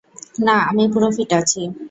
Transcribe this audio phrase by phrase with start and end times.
[0.45, 1.61] না, আমি পুরো ফিট আছি।